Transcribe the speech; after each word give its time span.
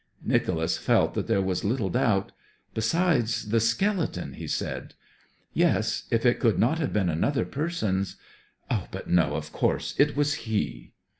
Nicholas 0.25 0.79
felt 0.79 1.13
that 1.13 1.27
there 1.27 1.43
was 1.43 1.63
little 1.63 1.91
doubt. 1.91 2.31
'Besides 2.73 3.49
the 3.49 3.59
skeleton,' 3.59 4.33
he 4.33 4.47
said. 4.47 4.95
'Yes... 5.53 6.05
If 6.09 6.25
it 6.25 6.39
could 6.39 6.57
not 6.57 6.79
have 6.79 6.91
been 6.91 7.07
another 7.09 7.45
person's 7.45 8.15
but 8.91 9.07
no, 9.07 9.35
of 9.35 9.51
course 9.51 9.93
it 9.99 10.15
was 10.17 10.33
he.' 10.49 10.93